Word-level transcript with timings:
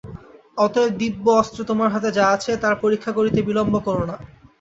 অতএব 0.57 0.91
দিব্য 1.01 1.25
অস্ত্র 1.35 1.59
তোমার 1.69 1.89
হাতে 1.93 2.09
যা 2.11 2.25
আছে 2.35 2.51
তার 2.63 2.75
পরীক্ষা 2.83 3.11
করতে 3.13 3.39
বিলম্ব 3.47 3.73
কোরো 3.85 4.03
না। 4.05 4.15